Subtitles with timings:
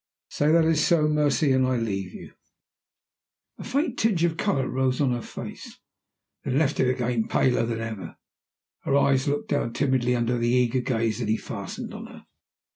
[0.31, 2.33] Say that it is so, Mercy, and I leave you."
[3.59, 5.77] A faint tinge of color rose on her face
[6.43, 8.15] then left it again paler than ever.
[8.81, 12.25] Her eyes looked downward timidly under the eager gaze that he fastened on her.